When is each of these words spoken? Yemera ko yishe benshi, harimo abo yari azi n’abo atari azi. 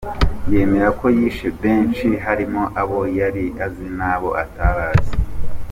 Yemera 0.53 0.89
ko 0.99 1.05
yishe 1.17 1.47
benshi, 1.61 2.07
harimo 2.25 2.61
abo 2.81 2.99
yari 3.19 3.45
azi 3.65 3.87
n’abo 3.97 4.29
atari 4.43 4.81
azi. 4.91 5.13